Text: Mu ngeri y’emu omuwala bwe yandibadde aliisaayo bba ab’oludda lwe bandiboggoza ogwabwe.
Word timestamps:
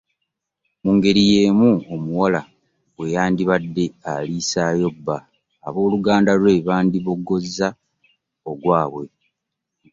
Mu 0.83 0.91
ngeri 0.95 1.21
y’emu 1.31 1.69
omuwala 1.93 2.41
bwe 2.95 3.05
yandibadde 3.15 3.85
aliisaayo 4.11 4.87
bba 4.97 5.17
ab’oludda 5.67 6.33
lwe 6.41 6.53
bandiboggoza 6.67 7.67
ogwabwe. 8.51 9.05